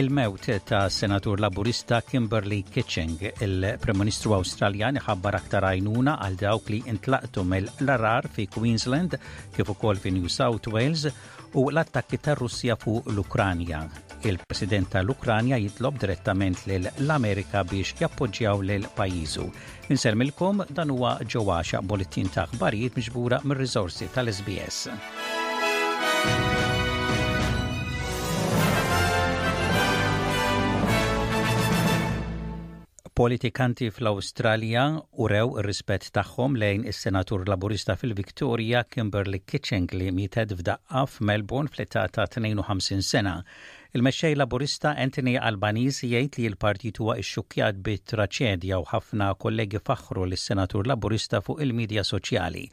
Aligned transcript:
Il-mewt 0.00 0.62
ta' 0.62 0.88
senatur 0.88 1.38
laburista 1.40 2.00
Kimberly 2.06 2.62
Kitching, 2.62 3.18
il-Prem-Ministru 3.42 4.30
Awstraljan 4.38 4.96
ħabbar 5.02 5.34
aktar 5.34 5.64
għajnuna 5.72 6.12
għal 6.22 6.36
dawk 6.38 6.68
li 6.70 6.78
intlaqtu 6.94 7.42
mill-larar 7.42 8.28
fi 8.30 8.46
Queensland 8.46 9.18
kif 9.56 9.68
ukoll 9.74 9.98
fi 9.98 10.10
New 10.14 10.30
South 10.30 10.70
Wales 10.70 11.08
u 11.58 11.66
l-attakki 11.72 12.18
ta' 12.22 12.38
Russja 12.38 12.78
fuq 12.78 13.10
l-Ukranja. 13.10 13.82
Il-President 14.22 14.86
tal-Ukranja 14.94 15.58
jitlob 15.66 15.98
direttament 15.98 16.62
l-Amerika 16.70 17.64
biex 17.66 17.98
jappoġġjaw 17.98 18.58
l 18.78 18.86
pajizu. 18.94 19.46
Insermilkom 19.90 20.62
dan 20.78 20.90
huwa 20.94 21.16
ġewwaxa 21.26 21.82
bolittin 21.82 22.30
ta' 22.30 22.46
aħbarijiet 22.46 22.94
miġbura 23.02 23.42
mir-riżorsi 23.42 24.06
tal-SBS. 24.14 26.57
Politikanti 33.18 33.88
fl-Awstralja 33.96 34.82
urew 35.22 35.46
rew 35.56 35.62
rispett 35.66 36.04
tagħhom 36.18 36.52
lejn 36.60 36.84
is-Senatur 36.90 37.48
Laburista 37.50 37.96
fil-Viktorja 37.98 38.82
Kimberly 38.94 39.40
Kitching 39.52 39.88
li 39.98 40.12
mieted 40.18 40.54
f'daqqa 40.60 41.02
f'Melbourne 41.14 41.72
fl-età 41.74 42.04
ta' 42.14 42.28
52 42.36 43.02
sena. 43.08 43.32
Il-mexxej 43.98 44.38
Laburista 44.38 44.94
Anthony 45.06 45.34
Albanese 45.50 46.06
jgħid 46.12 46.38
li 46.38 46.46
l-partit 46.52 47.02
huwa 47.02 47.18
xxukkjat 47.18 47.82
bit-traċedja 47.90 48.78
u 48.78 48.86
ħafna 48.92 49.32
kollegi 49.42 49.82
faħru 49.88 50.30
lis 50.30 50.46
senatur 50.52 50.86
Laburista 50.92 51.42
fuq 51.42 51.66
il-medja 51.66 52.06
soċjali. 52.12 52.66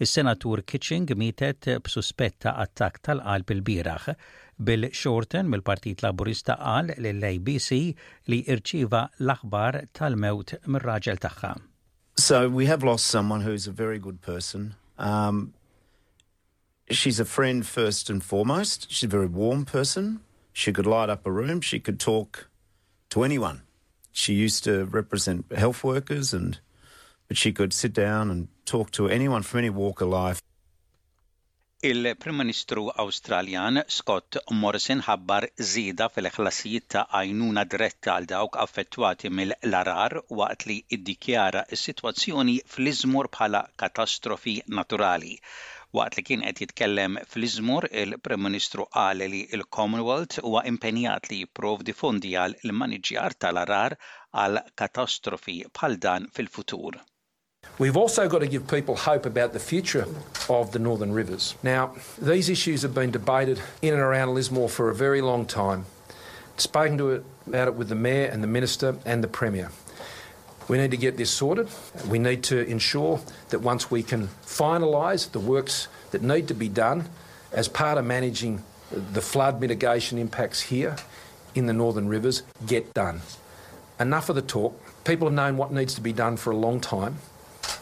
Is-senatur 0.00 0.62
Kitching 0.64 1.08
mietet 1.18 1.66
b'suspetta 1.82 2.52
attak 2.62 3.00
tal-qalb 3.02 3.50
il-biraħ. 3.50 4.04
Bill 4.68 4.88
Shorten 4.98 5.50
mill-Partit 5.50 6.02
Laburista 6.06 6.54
qal 6.60 6.92
lill-ABC 7.02 7.70
li 8.30 8.38
irċiva 8.46 9.00
l-aħbar 9.18 9.80
tal-mewt 9.98 10.54
mir-raġel 10.68 11.18
tagħha. 11.24 11.52
So 12.18 12.48
we 12.48 12.66
have 12.66 12.84
lost 12.84 13.06
someone 13.06 13.40
who's 13.40 13.66
a 13.66 13.72
very 13.72 13.98
good 13.98 14.20
person. 14.22 14.76
Um, 14.98 15.52
she's 16.88 17.18
a 17.18 17.24
friend 17.24 17.66
first 17.66 18.08
and 18.08 18.22
foremost. 18.22 18.90
She's 18.92 19.08
a 19.10 19.16
very 19.16 19.26
warm 19.26 19.64
person. 19.64 20.20
She 20.52 20.72
could 20.72 20.86
light 20.86 21.10
up 21.10 21.26
a 21.26 21.32
room. 21.32 21.60
She 21.60 21.80
could 21.80 21.98
talk 21.98 22.48
to 23.10 23.24
anyone. 23.24 23.62
She 24.12 24.32
used 24.32 24.62
to 24.64 24.84
represent 24.86 25.50
health 25.52 25.82
workers, 25.84 26.32
and 26.32 26.58
but 27.28 27.36
she 27.36 27.52
could 27.52 27.72
sit 27.72 27.92
down 27.92 28.30
and 28.30 28.48
talk 28.74 28.90
to 28.96 29.08
anyone 29.16 29.42
from 29.48 29.58
any 29.60 29.70
walk 29.80 30.00
of 30.04 30.08
life. 30.20 30.40
Il-Prim 31.90 32.34
Ministru 32.42 32.82
Awstraljan 33.02 33.78
Scott 33.96 34.36
Morrison 34.62 35.00
ħabbar 35.08 35.46
żieda 35.70 36.08
fil-ħlasijiet 36.14 36.86
ta' 36.94 37.04
għajnuna 37.20 37.64
diretta 37.74 38.16
għal 38.16 38.26
dawk 38.32 38.58
affettwati 38.64 39.30
mill-larar 39.38 40.16
waqt 40.40 40.66
li 40.70 40.76
iddikjara 40.96 41.62
s-sitwazzjoni 41.76 42.56
fl-iżmur 42.74 43.30
bħala 43.38 43.62
katastrofi 43.84 44.56
naturali. 44.80 45.32
Waqt 46.00 46.18
li 46.20 46.26
kien 46.30 46.42
qed 46.48 46.64
jitkellem 46.66 47.16
fl-iżmur, 47.24 47.88
il-Prim 48.04 48.44
Ministru 48.48 48.88
qal 48.98 49.22
li 49.34 49.44
il-Commonwealth 49.58 50.42
huwa 50.48 50.66
impenjat 50.72 51.30
li 51.30 51.40
jipprovdi 51.46 51.96
fondi 52.02 52.34
għal 52.42 52.58
il-maniġjar 52.66 53.38
tal-arar 53.46 53.96
għal 54.44 54.64
katastrofi 54.82 55.60
bħal 55.72 55.96
dan 56.08 56.28
fil-futur. 56.36 56.98
We've 57.78 57.96
also 57.96 58.28
got 58.28 58.40
to 58.40 58.48
give 58.48 58.66
people 58.66 58.96
hope 58.96 59.24
about 59.24 59.52
the 59.52 59.60
future 59.60 60.04
of 60.48 60.72
the 60.72 60.80
Northern 60.80 61.12
Rivers. 61.12 61.54
Now, 61.62 61.94
these 62.20 62.48
issues 62.48 62.82
have 62.82 62.92
been 62.92 63.12
debated 63.12 63.60
in 63.80 63.92
and 63.94 64.02
around 64.02 64.34
Lismore 64.34 64.68
for 64.68 64.90
a 64.90 64.94
very 64.94 65.20
long 65.20 65.46
time. 65.46 65.86
Spoken 66.56 66.98
to 66.98 67.10
it, 67.10 67.24
about 67.46 67.68
it 67.68 67.74
with 67.76 67.88
the 67.88 67.94
Mayor 67.94 68.26
and 68.26 68.42
the 68.42 68.48
Minister 68.48 68.96
and 69.06 69.22
the 69.22 69.28
Premier. 69.28 69.70
We 70.66 70.76
need 70.76 70.90
to 70.90 70.96
get 70.96 71.18
this 71.18 71.30
sorted. 71.30 71.68
We 72.08 72.18
need 72.18 72.42
to 72.44 72.66
ensure 72.66 73.20
that 73.50 73.60
once 73.60 73.92
we 73.92 74.02
can 74.02 74.26
finalise 74.44 75.30
the 75.30 75.38
works 75.38 75.86
that 76.10 76.20
need 76.20 76.48
to 76.48 76.54
be 76.54 76.68
done 76.68 77.04
as 77.52 77.68
part 77.68 77.96
of 77.96 78.04
managing 78.04 78.64
the 78.90 79.22
flood 79.22 79.60
mitigation 79.60 80.18
impacts 80.18 80.62
here 80.62 80.96
in 81.54 81.66
the 81.66 81.72
northern 81.72 82.08
rivers, 82.08 82.42
get 82.66 82.92
done. 82.92 83.20
Enough 84.00 84.28
of 84.30 84.34
the 84.36 84.42
talk. 84.42 84.74
People 85.04 85.28
have 85.28 85.34
known 85.34 85.56
what 85.56 85.72
needs 85.72 85.94
to 85.94 86.00
be 86.00 86.12
done 86.12 86.36
for 86.36 86.50
a 86.50 86.56
long 86.56 86.80
time. 86.80 87.16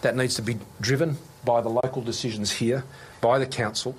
That 0.06 0.15
needs 0.22 0.37
to 0.37 0.43
be 0.50 0.56
driven 0.89 1.11
by 1.53 1.59
the 1.67 1.72
local 1.83 2.00
decisions 2.12 2.49
here, 2.61 2.81
by 3.28 3.37
the 3.43 3.47
council. 3.62 3.91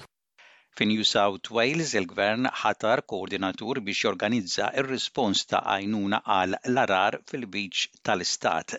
Fi 0.77 0.85
New 0.91 1.03
South 1.15 1.47
Wales 1.55 1.91
il-gvern 1.99 2.47
ħatar 2.61 3.01
koordinatur 3.13 3.81
biex 3.89 4.03
jorganizza 4.05 4.69
ir-rispons 4.81 5.41
ta' 5.49 5.59
għajnuna 5.73 6.19
għal 6.35 6.55
l-arar 6.73 7.17
fil-biċ 7.31 7.81
tal-istat. 8.07 8.77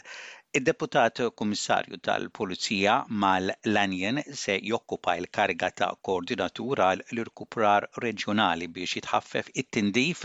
Id-deputat 0.58 1.20
kummissarju 1.42 2.00
tal-Pulizija 2.08 2.94
mal-Lanjen 3.26 4.22
se 4.44 4.56
jokkupa 4.72 5.18
il-karga 5.20 5.70
ta' 5.82 5.90
koordinatura 6.08 6.88
l-irkuprar 6.96 7.90
reġjonali 8.06 8.70
biex 8.78 9.02
jitħaffef 9.02 9.52
it-tindif 9.64 10.24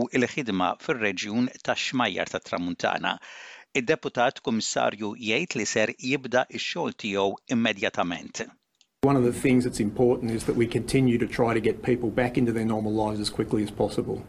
u 0.00 0.04
il-ħidma 0.20 0.74
fir-reġjun 0.84 1.48
ta' 1.64 1.78
xmajjar 1.86 2.34
ta' 2.36 2.44
Tramuntana. 2.50 3.16
id-deputat 3.78 4.40
kummissarju 4.44 5.08
jgħid 5.26 5.56
li 5.58 5.64
ser 5.68 5.92
jibda 6.06 6.42
x-xogħol 6.58 6.96
tiegħu 7.02 7.36
immedjatament. 7.56 8.42
One 9.06 9.16
of 9.18 9.24
the 9.26 9.32
things 9.42 9.64
that's 9.64 9.80
important 9.80 10.30
is 10.30 10.44
that 10.44 10.56
we 10.56 10.66
continue 10.66 11.18
to 11.18 11.26
try 11.26 11.54
to 11.54 11.60
get 11.60 11.82
people 11.82 12.10
back 12.10 12.36
into 12.38 12.52
their 12.52 12.66
normal 12.72 12.92
lives 12.92 13.20
as 13.20 13.30
quickly 13.30 13.62
as 13.64 13.70
possible. 13.70 14.22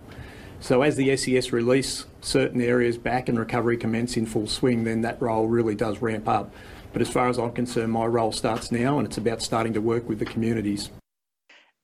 So 0.60 0.82
as 0.82 0.96
the 0.96 1.16
SES 1.16 1.52
release 1.52 2.06
certain 2.22 2.62
areas 2.62 2.98
back 2.98 3.28
and 3.30 3.38
recovery 3.38 3.78
commence 3.78 4.16
in 4.18 4.26
full 4.26 4.48
swing, 4.48 4.86
then 4.86 5.02
that 5.02 5.22
role 5.22 5.48
really 5.48 5.76
does 5.76 6.02
ramp 6.02 6.28
up. 6.28 6.48
But 6.94 7.02
as 7.02 7.10
far 7.10 7.28
as 7.28 7.38
I'm 7.38 7.52
concerned, 7.52 7.92
my 7.92 8.06
role 8.06 8.32
starts 8.32 8.72
now 8.72 8.98
and 8.98 9.06
it's 9.08 9.18
about 9.18 9.42
starting 9.42 9.74
to 9.74 9.82
work 9.82 10.08
with 10.08 10.20
the 10.20 10.26
communities. 10.34 10.90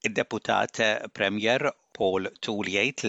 Id-deputat 0.04 0.80
eh, 0.80 1.00
Premier 1.14 1.72
Paul 1.94 2.24
Tool 2.42 2.60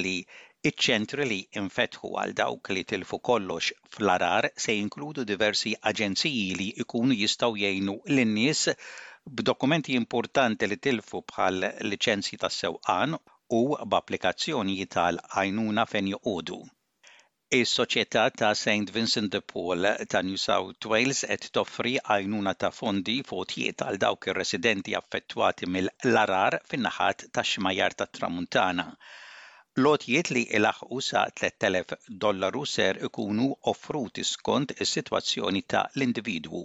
li 0.03 0.25
Iċ-ċentri 0.69 1.25
li 1.29 1.37
nfetħu 1.67 2.09
għal 2.23 2.33
dawk 2.39 2.71
li 2.77 2.81
tilfu 2.91 3.19
kollox 3.29 3.69
fl-arar 3.93 4.49
se 4.65 4.75
jinkludu 4.79 5.23
diversi 5.31 5.71
aġenziji 5.91 6.49
li 6.59 6.67
jkunu 6.83 7.17
jistgħu 7.21 7.57
jgħinu 7.63 7.95
lin-nies 8.17 8.65
b'dokumenti 9.39 9.95
importanti 10.01 10.69
li 10.71 10.77
tilfu 10.89 11.23
bħal 11.33 11.65
liċenzji 11.93 12.39
tas-sewqan 12.43 13.17
u 13.61 13.61
b'applikazzjoni 13.95 14.77
tal-għajnuna 14.97 15.87
fejn 15.95 16.13
joqogħdu. 16.13 16.59
Is-soċjetà 17.61 18.27
ta' 18.43 18.53
St. 18.65 18.95
Vincent 18.99 19.33
de 19.37 19.41
Paul 19.55 19.89
ta' 20.17 20.23
New 20.29 20.43
South 20.47 20.91
Wales 20.93 21.25
qed 21.33 21.47
toffri 21.57 21.95
għajnuna 22.05 22.55
ta' 22.65 22.75
fondi 22.83 23.17
fotijiet 23.33 23.87
għal 23.89 24.03
dawk 24.05 24.29
ir-residenti 24.35 24.99
affettwati 25.01 25.71
mill-larar 25.79 26.59
fin-naħat 26.75 27.27
tax-xmajar 27.41 27.99
tat-Tramuntana. 28.03 28.91
Lotjiet 29.85 30.29
li 30.37 30.41
il 30.49 30.57
ilaħqu 30.57 30.97
sa 31.05 31.21
3000 31.41 31.93
dollaru 32.23 32.63
ser 32.73 32.99
ikunu 33.09 33.45
offruti 33.71 34.25
skont 34.31 34.73
is-sitwazzjoni 34.85 35.63
ta' 35.73 35.85
l-individwu. 35.99 36.61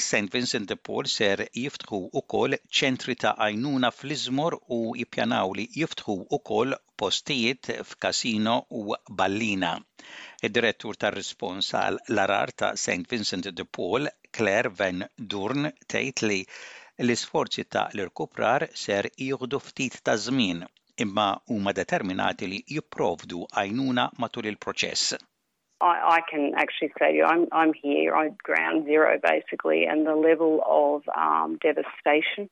Is-St. 0.00 0.30
Vincent 0.34 0.68
de 0.72 0.76
Paul 0.88 1.08
ser 1.14 1.42
jiftħu 1.62 2.00
ukoll 2.20 2.58
ċentri 2.80 3.16
ta' 3.24 3.32
għajnuna 3.46 3.90
fl-izmor 3.96 4.58
u 4.76 4.78
jipjanaw 5.00 5.56
li 5.58 5.64
jiftħu 5.80 6.16
ukoll 6.38 6.78
postijiet 7.04 7.72
f'kasino 7.90 8.54
u 8.82 8.84
ballina. 9.22 9.72
Id-direttur 10.48 11.00
tar 11.02 11.18
rispons 11.20 11.72
l-arar 11.80 12.54
ta' 12.62 12.70
St. 12.84 13.10
Vincent 13.14 13.50
de 13.62 13.66
Paul, 13.80 14.06
Claire 14.38 14.70
Van 14.82 15.02
Durn, 15.34 15.72
tejt 15.96 16.22
li 16.30 16.40
l-isforzi 17.08 17.66
ta' 17.74 17.88
l-irkuprar 17.94 18.70
ser 18.86 19.10
jieħdu 19.26 19.64
ftit 19.70 20.02
ta' 20.06 20.20
żmien 20.28 20.66
imma 20.98 21.40
huma 21.48 21.72
determinati 21.74 22.46
li 22.50 22.60
jipprovdu 22.70 23.44
għajnuna 23.52 24.08
matul 24.20 24.46
il-proċess. 24.50 25.16
I, 25.82 25.92
I, 26.16 26.20
can 26.30 26.54
actually 26.56 26.90
say 26.98 27.14
you, 27.16 27.24
I'm, 27.24 27.46
I'm 27.52 27.74
here 27.74 28.14
on 28.14 28.36
ground 28.42 28.86
zero 28.86 29.18
basically, 29.22 29.84
and 29.84 30.06
the 30.06 30.16
level 30.16 30.62
of 30.66 31.02
um, 31.14 31.58
devastation 31.60 32.48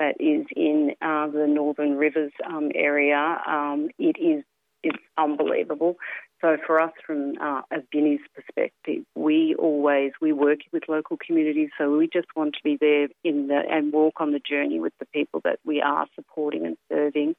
that 0.00 0.16
is 0.18 0.44
in 0.56 0.94
uh, 1.00 1.28
the 1.28 1.46
Northern 1.46 1.96
Rivers 1.96 2.32
um, 2.44 2.70
area, 2.74 3.40
um, 3.46 3.90
it 3.98 4.16
is 4.18 4.42
it's 4.82 4.98
unbelievable. 5.16 5.96
So 6.42 6.56
for 6.66 6.78
us, 6.80 6.90
from 7.06 7.34
uh, 7.40 7.62
a 7.70 7.76
Binnie's 7.92 8.20
perspective, 8.34 9.04
we 9.14 9.54
always 9.58 10.10
we 10.20 10.32
work 10.34 10.58
with 10.74 10.82
local 10.88 11.16
communities, 11.16 11.70
so 11.78 11.96
we 11.96 12.06
just 12.08 12.26
want 12.36 12.54
to 12.56 12.60
be 12.64 12.76
there 12.78 13.06
in 13.22 13.46
the 13.46 13.62
and 13.70 13.92
walk 13.94 14.20
on 14.20 14.32
the 14.32 14.40
journey 14.40 14.78
with 14.80 14.92
the 15.00 15.06
people 15.06 15.40
that 15.44 15.58
we 15.64 15.80
are 15.80 16.06
supporting 16.16 16.66
and 16.66 16.76
serving. 16.92 17.34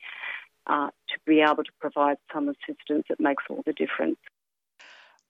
uh, 0.67 0.88
to 1.09 1.15
be 1.25 1.41
able 1.41 1.63
to 1.63 1.71
provide 1.79 2.17
some 2.33 2.50
assistance 2.50 3.03
that 3.09 3.19
makes 3.19 3.44
all 3.50 3.63
the 3.65 3.73
difference. 3.83 4.17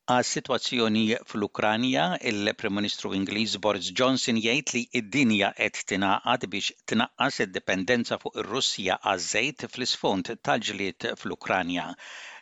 Għas 0.05 0.29
situazzjoni 0.37 1.01
fl-Ukranja, 1.31 2.03
il-Prim 2.29 2.75
Ministru 2.77 3.09
Ingliż 3.17 3.55
Boris 3.63 3.87
Johnson 4.01 4.37
jgħid 4.37 4.73
li 4.75 4.81
id-dinja 4.99 5.49
qed 5.59 5.79
tingħaqad 5.91 6.45
biex 6.53 6.75
tinaqqas 6.91 7.39
id-dipendenza 7.47 8.19
fuq 8.21 8.37
ir-Russja 8.43 8.99
għaż-żejt 9.01 9.65
fl-isfond 9.73 10.29
tal-ġlied 10.45 11.09
fl-Ukranja. 11.17 11.87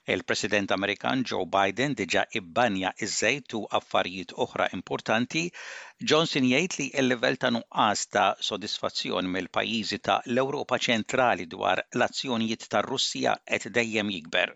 Il-President 0.06 0.68
Amerikan 0.76 1.22
Joe 1.24 1.46
Biden 1.48 1.94
diġa 1.96 2.26
ibbanja 2.36 2.90
iż-żejt 3.06 3.54
u 3.56 3.62
affarijiet 3.78 4.34
oħra 4.36 4.66
importanti, 4.76 5.46
Johnson 6.04 6.44
jgħid 6.44 6.76
li 6.82 6.88
l-livell 7.06 7.38
ta' 7.40 7.54
nuqqas 7.56 8.10
ta' 8.12 8.34
sodisfazzjoni 8.44 9.32
mill-pajjiżi 9.32 10.02
ta' 10.04 10.18
l-Ewropa 10.34 10.76
ċentrali 10.84 11.48
dwar 11.48 11.86
l-azzjonijiet 11.96 12.68
ta' 12.68 12.84
Russija 12.84 13.38
qed 13.48 13.72
dejjem 13.80 14.12
jikber. 14.12 14.52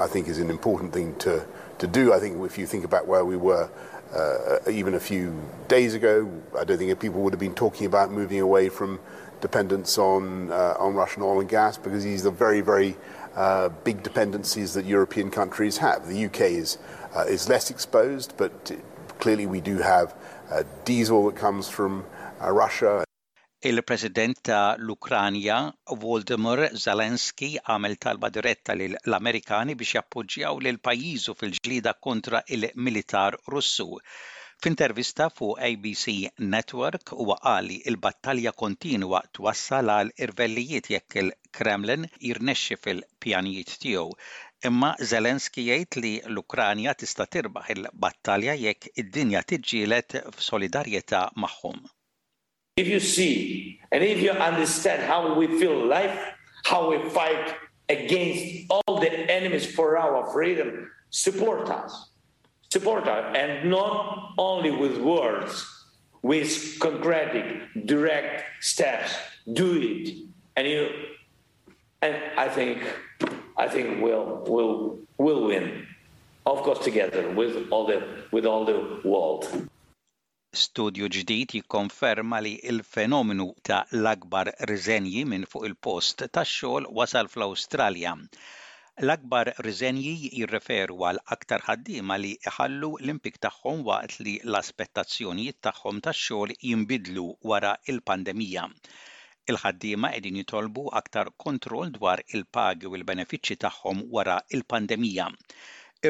I 0.00 0.06
think 0.08 0.28
is 0.28 0.38
an 0.38 0.48
important 0.50 0.92
thing 0.94 1.12
to, 1.18 1.44
to 1.78 1.86
do. 1.86 2.14
I 2.14 2.18
think 2.20 2.40
if 2.46 2.56
you 2.56 2.66
think 2.66 2.84
about 2.84 3.06
where 3.06 3.24
we 3.26 3.36
were 3.36 3.68
uh, 4.16 4.70
even 4.70 4.94
a 4.94 5.00
few 5.00 5.34
days 5.68 5.92
ago, 5.92 6.28
I 6.58 6.64
don't 6.64 6.78
think 6.78 6.98
people 7.00 7.20
would 7.22 7.32
have 7.34 7.40
been 7.40 7.54
talking 7.54 7.86
about 7.86 8.10
moving 8.10 8.40
away 8.40 8.68
from 8.70 8.98
dependence 9.42 9.98
on, 9.98 10.52
uh, 10.52 10.74
on 10.78 10.94
Russian 10.94 11.22
oil 11.22 11.40
and 11.40 11.48
gas 11.48 11.76
because 11.76 12.02
these 12.04 12.24
are 12.24 12.30
very, 12.30 12.60
very 12.62 12.96
Uh, 13.34 13.70
big 13.82 14.02
dependencies 14.02 14.74
that 14.74 14.84
European 14.84 15.30
countries 15.30 15.78
have. 15.78 16.06
The 16.06 16.26
UK 16.26 16.40
is, 16.52 16.76
uh, 17.16 17.20
is 17.22 17.48
less 17.48 17.70
exposed, 17.70 18.34
but 18.36 18.52
uh, 18.70 18.74
clearly 19.20 19.46
we 19.46 19.62
do 19.62 19.78
have 19.78 20.14
uh, 20.52 20.64
diesel 20.84 21.30
that 21.30 21.36
comes 21.40 21.66
from 21.66 22.04
uh, 22.44 22.50
Russia. 22.50 23.04
Il-President 23.62 24.36
ta' 24.42 24.76
l-Ukranja, 24.76 25.72
Voldemir 25.96 26.76
Zelensky, 26.76 27.56
għamil 27.64 27.96
talba 28.04 28.28
diretta 28.28 28.76
l-Amerikani 28.76 29.78
biex 29.80 29.94
jappoġġjaw 29.96 30.60
l-pajizu 30.68 31.32
fil-ġlida 31.38 31.96
kontra 32.04 32.44
il-militar 32.52 33.38
Russu. 33.48 33.94
F'intervista 34.64 35.28
fuq 35.28 35.58
ABC 35.58 36.06
Network 36.38 37.10
huwa 37.10 37.36
qali 37.42 37.76
il-battalja 37.90 38.52
kontinwa 38.60 39.18
twassal 39.34 39.90
għal 39.94 40.12
irvellijiet 40.26 40.90
jekk 40.94 41.16
il-Kremlin 41.22 42.04
jirnexxi 42.26 42.76
fil-pjanijiet 42.84 43.72
tiegħu. 43.82 44.12
Imma 44.70 44.92
Zelenski 45.12 45.64
jgħid 45.66 45.98
li 46.04 46.12
l-Ukranja 46.30 46.94
tista' 47.00 47.26
tirbaħ 47.34 47.72
il-battalja 47.74 48.54
jekk 48.60 48.92
id-dinja 49.02 49.42
tiġġielet 49.50 50.16
f'solidarjetà 50.36 51.24
magħhom. 51.46 51.82
If 52.78 52.86
you 52.94 53.00
see 53.00 53.80
and 53.90 54.06
if 54.12 54.22
you 54.22 54.30
understand 54.50 55.02
how 55.10 55.20
we 55.40 55.50
feel 55.58 55.74
life, 55.94 56.22
how 56.70 56.86
we 56.86 57.02
fight 57.18 57.50
against 57.90 58.70
all 58.70 59.02
the 59.02 59.10
enemies 59.26 59.66
for 59.74 59.98
our 59.98 60.22
freedom, 60.30 60.86
support 61.10 61.66
us 61.68 62.11
us 62.76 63.36
and 63.36 63.70
not 63.70 64.32
only 64.38 64.70
with 64.70 64.98
words, 64.98 65.66
with 66.22 66.78
concrete, 66.80 67.62
direct 67.84 68.44
steps. 68.60 69.12
Do 69.52 69.68
it. 69.82 70.16
And 70.56 70.66
you 70.68 70.88
and 72.00 72.16
I 72.36 72.48
think 72.48 72.78
I 73.56 73.68
think 73.68 74.00
we'll 74.02 74.44
will 74.46 74.98
will 75.18 75.42
win. 75.48 75.86
Of 76.44 76.62
course 76.62 76.82
together 76.84 77.30
with 77.30 77.70
all 77.70 77.86
the 77.86 78.00
with 78.32 78.46
all 78.46 78.64
the 78.72 78.80
world. 79.08 79.44
Studju 80.52 81.08
ġdid 81.08 81.54
jikkonferma 81.56 82.40
li 82.44 82.58
il-fenomenu 82.70 83.46
ta' 83.64 83.86
l-akbar 83.96 84.50
riżenji 84.70 85.22
minn 85.24 85.46
fuq 85.48 85.62
il-post 85.68 86.26
tax-xogħol 86.36 86.90
wasal 86.98 87.30
fl-Awstralja 87.32 88.12
L-akbar 89.00 89.48
riżenji 89.64 90.10
jirreferu 90.38 90.96
għal 91.10 91.18
aktar 91.34 91.62
ħaddiema 91.68 92.16
li 92.20 92.32
iħallu 92.50 92.90
l-impik 93.00 93.38
tagħhom 93.46 93.78
waqt 93.86 94.18
li 94.26 94.34
l-aspettazzjonijiet 94.44 95.58
tagħhom 95.66 96.00
tax-xogħol 96.06 96.52
jinbidlu 96.70 97.24
wara 97.52 97.70
il-pandemija. 97.92 98.66
Il-ħaddiema 99.52 100.10
qegħdin 100.16 100.36
jitolbu 100.42 100.84
aktar 101.00 101.30
kontroll 101.46 101.94
dwar 101.96 102.20
il-pagi 102.36 102.90
u 102.90 102.92
l-benefiċċji 103.00 103.62
tagħhom 103.64 104.02
wara 104.18 104.36
il-pandemija. 104.58 105.30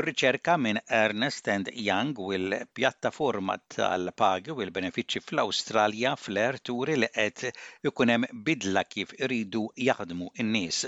Ir-riċerka 0.00 0.58
minn 0.66 0.82
Ernest 1.04 1.52
and 1.54 1.70
Young 1.86 2.18
u 2.26 2.34
l-pjattaforma 2.40 3.60
tal-pagi 3.76 4.56
u 4.56 4.58
l-benefiċċji 4.66 5.28
fl-Awstralja 5.28 6.16
fl 6.26 6.42
erturi 6.50 6.98
li 7.04 7.10
qed 7.14 7.46
ikun 7.92 8.16
hemm 8.16 8.42
bidla 8.50 8.82
kif 8.96 9.14
iridu 9.22 9.68
jaħdmu 9.86 10.32
in-nies. 10.46 10.84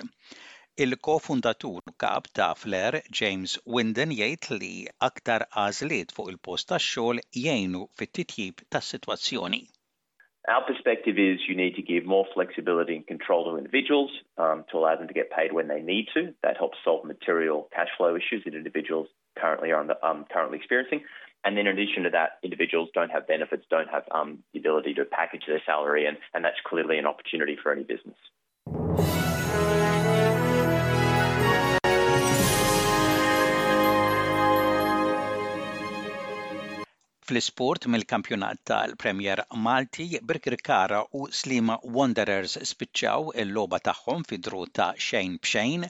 Il-kofundatur 0.77 1.83
kap 2.03 2.27
ta' 2.35 2.51
Flair 2.59 2.99
James 3.19 3.53
Winden 3.71 4.11
jgħid 4.11 4.49
li 4.59 4.71
aktar 5.07 5.45
għażliet 5.55 6.11
fuq 6.17 6.33
il-post 6.33 6.75
xogħol 6.83 7.21
jgħinu 7.23 7.83
fit-titjib 8.01 8.55
Our 8.73 10.63
perspective 10.67 11.17
is 11.17 11.47
you 11.47 11.55
need 11.55 11.77
to 11.77 11.83
give 11.83 12.05
more 12.07 12.27
flexibility 12.35 12.97
and 12.97 13.07
control 13.07 13.45
to 13.45 13.57
individuals 13.57 14.11
um, 14.37 14.65
to 14.73 14.79
allow 14.79 14.97
them 14.97 15.07
to 15.07 15.15
get 15.15 15.31
paid 15.31 15.53
when 15.53 15.69
they 15.69 15.81
need 15.81 16.09
to. 16.15 16.35
That 16.43 16.57
helps 16.57 16.77
solve 16.83 17.05
material 17.05 17.69
cash 17.73 17.93
flow 17.97 18.17
issues 18.17 18.43
that 18.45 18.55
individuals 18.57 19.07
currently 19.39 19.71
are 19.71 19.79
under, 19.81 19.95
um, 20.05 20.25
currently 20.33 20.59
experiencing. 20.59 21.05
And 21.45 21.57
then 21.57 21.69
in 21.69 21.79
addition 21.79 22.03
to 22.03 22.11
that, 22.19 22.39
individuals 22.43 22.89
don't 22.93 23.13
have 23.13 23.29
benefits, 23.29 23.65
don't 23.71 23.89
have 23.91 24.03
um, 24.11 24.41
the 24.53 24.59
ability 24.59 24.95
to 24.95 25.05
package 25.05 25.45
their 25.47 25.63
salary, 25.65 26.05
and, 26.07 26.19
and 26.35 26.45
that's 26.45 26.59
clearly 26.69 26.99
an 26.99 27.07
opportunity 27.07 27.57
for 27.63 27.71
any 27.71 27.85
business. 27.85 28.19
Fl-isport 37.25 37.87
mill-kampjonat 37.87 38.59
tal-Premier 38.69 39.41
Malti, 39.57 40.19
Birkirkara 40.29 40.99
u 41.17 41.23
Slima 41.33 41.79
Wanderers 41.97 42.59
spiċċaw 42.69 43.31
il-loba 43.41 43.79
tagħhom 43.87 44.27
fi 44.29 44.39
dru 44.45 44.67
ta' 44.77 44.91
xejn 45.01 45.39
b'xejn. 45.41 45.87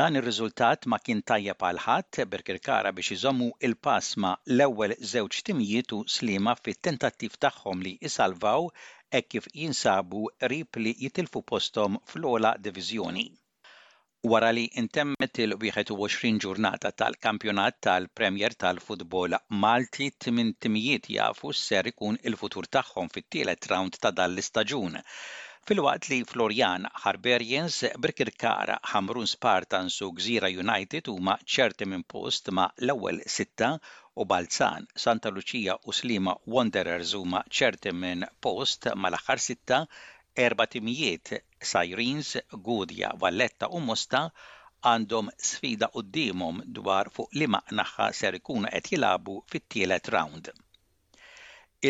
Dan 0.00 0.20
ir-riżultat 0.20 0.84
ma 0.92 0.98
kien 1.00 1.22
tajja 1.24 1.54
pal 1.56 1.80
ħadd 1.80 2.20
Birkirkara 2.34 2.92
biex 2.92 3.16
iżommu 3.16 3.48
il-pass 3.70 4.18
ma 4.20 4.34
l-ewwel 4.52 4.98
żewġ 5.14 5.40
timijiet 5.48 5.96
u 5.96 6.02
slima 6.18 6.52
fit-tentattiv 6.60 7.40
tagħhom 7.40 7.86
li 7.86 7.94
jisalvaw 8.02 8.68
hekk 8.68 9.32
kif 9.38 9.48
jinsabu 9.56 10.26
rib 10.52 10.76
li 10.76 10.92
jitilfu 11.06 11.40
postom 11.40 11.96
fl-ola 12.12 12.52
diviżjoni. 12.60 13.30
Wara 14.28 14.52
li 14.52 14.66
intemm 14.76 15.14
kienet 15.36 15.52
il-21 15.62 16.42
ġurnata 16.44 16.90
tal-kampjonat 17.00 17.76
tal-Premier 17.86 18.54
tal-Futbol 18.62 19.36
Malti 19.64 20.08
tmin 20.24 20.48
timijiet 20.64 21.04
jafu 21.16 21.52
ser 21.58 21.88
ikun 21.90 22.16
il-futur 22.30 22.66
tagħhom 22.76 23.10
fit-tielet 23.16 23.68
round 23.72 23.98
ta' 24.02 24.10
dal-istaġun. 24.20 24.96
Fil-waqt 25.70 26.08
li 26.12 26.18
Florian 26.32 26.88
Harberians, 27.04 27.78
Birkirkara, 28.06 28.80
Hamrun 28.94 29.30
Spartans 29.34 30.00
u 30.06 30.10
Gżira 30.18 30.50
United 30.64 31.12
huma 31.14 31.36
ċerti 31.56 31.86
minn 31.92 32.02
post 32.16 32.50
ma' 32.58 32.66
l-ewwel 32.86 33.22
sitta 33.36 33.70
u 34.16 34.26
Balzan, 34.32 34.88
Santa 35.04 35.30
Lucia 35.36 35.78
u 35.86 35.94
Slima 36.00 36.34
Wanderers 36.56 37.14
huma 37.20 37.44
ċerti 37.60 37.94
minn 38.02 38.26
post 38.48 38.90
ma' 38.96 39.14
l-aħħar 39.14 39.44
sitta 39.46 39.84
erba 40.48 40.66
timijiet 40.74 41.36
Sirens, 41.74 42.34
Gudja, 42.70 43.14
Valletta 43.26 43.70
u 43.78 43.86
Mosta 43.92 44.26
għandhom 44.88 45.28
sfida 45.50 45.88
qudiemhom 45.94 46.60
dwar 46.78 47.10
fuq 47.16 47.36
li 47.40 47.46
maqnaħħa 47.54 48.06
ser 48.20 48.38
ikunu 48.40 48.70
qed 48.72 48.90
jilabu 48.94 49.36
fit-tielet 49.52 50.08
round. 50.16 50.50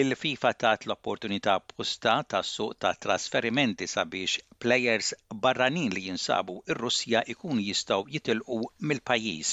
Il-FIFA 0.01 0.51
tat 0.63 0.85
l-opportunità 0.87 1.57
posta 1.75 2.13
ta' 2.35 2.41
suq 2.51 2.77
ta' 2.83 2.93
trasferimenti 3.05 3.87
sabiex 3.91 4.37
plejers 4.63 5.09
barranin 5.45 5.91
li 5.95 6.03
jinsabu 6.11 6.57
ir-Russja 6.73 7.25
ikun 7.35 7.63
jistgħu 7.71 8.07
jitilqu 8.15 8.61
mill-pajjiż. 8.91 9.53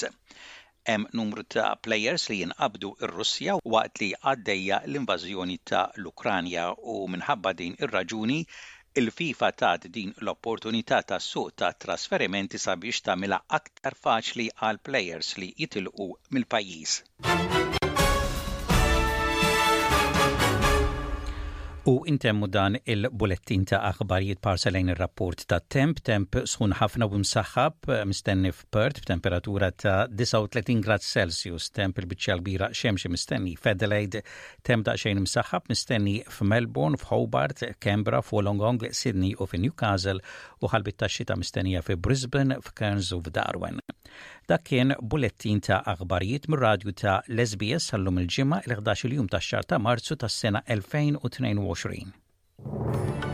Hemm 0.90 1.08
numru 1.18 1.42
ta' 1.54 1.72
plejers 1.86 2.28
li 2.30 2.38
jinqabdu 2.44 2.92
ir-Russja 3.06 3.58
waqt 3.74 4.02
li 4.04 4.12
għaddejja 4.22 4.82
l-invażjoni 4.92 5.58
ta' 5.72 5.88
l-Ukranja 6.02 6.68
u 6.94 7.00
minħabba 7.16 7.54
din 7.60 7.74
ir-raġuni 7.86 8.40
Il-FIFA 8.98 9.50
tat 9.60 9.84
din 9.96 10.10
l-opportunità 10.24 10.98
ta' 11.08 11.20
suq 11.30 11.52
ta' 11.60 11.70
trasferimenti 11.82 12.58
sabiex 12.64 13.04
tagħmilha 13.08 13.38
aktar 13.58 13.98
faċli 14.06 14.48
għal 14.58 14.82
plejers 14.90 15.30
li 15.42 15.52
jitilqu 15.62 16.08
mill-pajjiż. 16.34 17.00
U 21.88 22.02
intemmu 22.10 22.46
dan 22.52 22.74
il-bulettin 22.92 23.62
ta' 23.70 23.78
aħbarijiet 23.88 24.42
parsalajn 24.44 24.90
il-rapport 24.92 25.44
ta' 25.48 25.56
temp, 25.72 26.02
temp 26.04 26.36
sħun 26.42 26.74
ħafna 26.82 27.06
u 27.16 27.20
msaħħab 27.22 27.88
eh, 27.94 28.02
mistenni 28.10 28.50
f'Pert 28.52 28.98
b'temperatura 29.06 29.70
ta' 29.72 30.02
39 30.20 30.82
grad 30.84 31.06
Celsius, 31.06 31.70
temp 31.72 32.02
il-bicċa 32.02 32.34
l-bira 32.36 32.68
xemxie 32.76 33.08
mistenni 33.14 33.54
f'Adelaide, 33.56 34.20
temp 34.68 34.84
ta' 34.90 34.98
xejn 35.00 35.22
msaħħab 35.24 35.72
mistenni 35.72 36.18
f'Melbourne, 36.28 37.00
f'Hobart, 37.00 37.64
Canberra, 37.86 38.20
f'Wolongong, 38.26 38.90
Sydney 38.92 39.32
u 39.38 39.48
f'Newcastle 39.48 40.20
u 40.60 40.74
ħalbit 40.74 41.00
ta' 41.00 41.08
xita 41.08 41.40
mistennija 41.40 41.80
f'Brisbane, 41.88 42.60
f'Kerns 42.68 43.14
u 43.16 43.22
f'Darwin. 43.24 43.80
Dak 44.50 44.62
kien 44.68 44.90
bulettin 45.14 45.58
ta' 45.66 45.78
aħbarijiet 45.92 46.44
mir 46.54 46.58
radju 46.66 46.90
ta' 47.02 47.16
Lesbies 47.40 47.84
sal-lum 47.92 48.16
il-ġimma 48.22 48.58
il-11 48.68 48.90
il 49.08 49.12
jum 49.20 49.28
ta' 49.34 49.42
xar 49.50 49.64
ta' 49.72 49.82
marzu 49.88 50.12
tas 50.24 50.32
sena 50.44 50.60
2022. 50.72 53.27